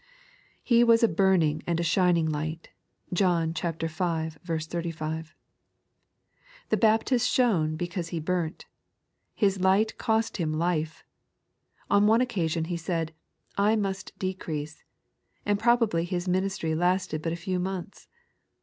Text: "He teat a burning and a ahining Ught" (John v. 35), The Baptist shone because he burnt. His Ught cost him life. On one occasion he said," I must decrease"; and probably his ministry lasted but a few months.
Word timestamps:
"He 0.63 0.83
teat 0.83 1.03
a 1.03 1.07
burning 1.07 1.61
and 1.67 1.79
a 1.79 1.83
ahining 1.83 2.29
Ught" 2.33 2.65
(John 3.13 3.53
v. 3.53 3.61
35), 3.71 5.35
The 6.69 6.77
Baptist 6.77 7.29
shone 7.29 7.75
because 7.75 8.07
he 8.07 8.19
burnt. 8.19 8.65
His 9.35 9.59
Ught 9.59 9.95
cost 9.99 10.37
him 10.37 10.53
life. 10.57 11.03
On 11.91 12.07
one 12.07 12.19
occasion 12.21 12.63
he 12.65 12.77
said," 12.77 13.13
I 13.69 13.75
must 13.75 14.17
decrease"; 14.17 14.83
and 15.45 15.59
probably 15.59 16.05
his 16.05 16.27
ministry 16.27 16.73
lasted 16.73 17.21
but 17.21 17.33
a 17.33 17.35
few 17.35 17.59
months. 17.59 18.07